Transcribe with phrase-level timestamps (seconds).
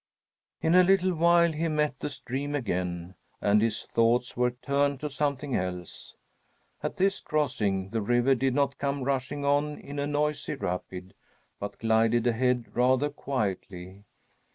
[0.61, 5.11] In a little while he met the stream again, and his thoughts were turned to
[5.11, 6.15] something else.
[6.81, 11.13] At this crossing the river did not come rushing on in a noisy rapid,
[11.59, 14.05] but glided ahead rather quietly.